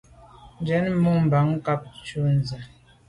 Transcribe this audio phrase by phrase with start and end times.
[0.59, 2.57] Njen mo’ bàm nkàb ntshu ntse.